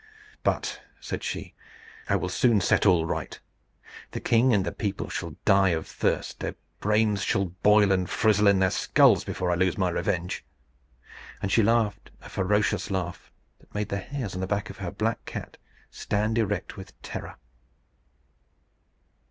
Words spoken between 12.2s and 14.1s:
ferocious laugh, that made the